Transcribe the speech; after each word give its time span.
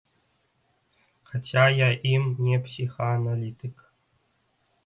Хаця 1.31 1.65
я 1.81 1.89
ім 2.13 2.23
не 2.47 2.57
псіхааналітык. 2.69 3.75